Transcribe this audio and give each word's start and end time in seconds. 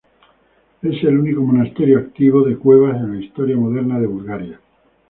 Es 0.81 1.03
el 1.03 1.15
único 1.19 1.43
monasterio 1.43 1.99
activo 1.99 2.41
de 2.41 2.57
cuevas 2.57 2.95
en 2.95 3.19
la 3.19 3.23
historia 3.23 3.55
moderna 3.55 3.99
de 3.99 4.07
Bulgaria. 4.07 4.59